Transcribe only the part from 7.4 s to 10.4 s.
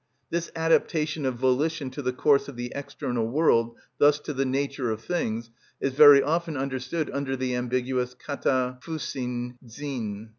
ambiguous κατα φυσιν ζην.